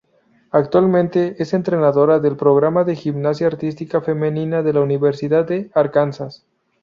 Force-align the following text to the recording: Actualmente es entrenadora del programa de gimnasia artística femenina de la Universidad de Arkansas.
Actualmente 0.49 1.35
es 1.37 1.53
entrenadora 1.53 2.17
del 2.17 2.35
programa 2.35 2.83
de 2.83 2.95
gimnasia 2.95 3.45
artística 3.45 4.01
femenina 4.01 4.63
de 4.63 4.73
la 4.73 4.79
Universidad 4.81 5.45
de 5.45 5.69
Arkansas. 5.75 6.43